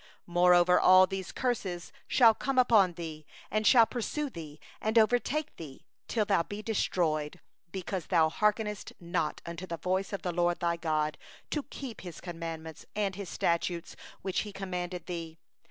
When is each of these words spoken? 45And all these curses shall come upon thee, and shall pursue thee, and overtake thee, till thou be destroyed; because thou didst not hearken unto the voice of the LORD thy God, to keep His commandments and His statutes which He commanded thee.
45And 0.27 0.79
all 0.81 1.05
these 1.05 1.31
curses 1.31 1.91
shall 2.07 2.33
come 2.33 2.57
upon 2.57 2.93
thee, 2.93 3.23
and 3.51 3.67
shall 3.67 3.85
pursue 3.85 4.31
thee, 4.31 4.59
and 4.81 4.97
overtake 4.97 5.55
thee, 5.57 5.85
till 6.07 6.25
thou 6.25 6.41
be 6.41 6.63
destroyed; 6.63 7.39
because 7.71 8.07
thou 8.07 8.25
didst 8.27 8.93
not 8.99 9.33
hearken 9.43 9.51
unto 9.51 9.67
the 9.67 9.77
voice 9.77 10.11
of 10.11 10.23
the 10.23 10.31
LORD 10.33 10.59
thy 10.59 10.75
God, 10.75 11.19
to 11.51 11.61
keep 11.61 12.01
His 12.01 12.19
commandments 12.19 12.83
and 12.95 13.13
His 13.13 13.29
statutes 13.29 13.95
which 14.23 14.39
He 14.39 14.51
commanded 14.51 15.05
thee. 15.05 15.37